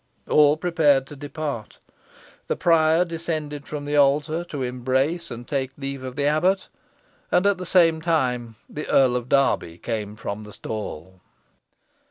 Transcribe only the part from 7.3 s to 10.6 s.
and at the same time the Earl of Derby came from the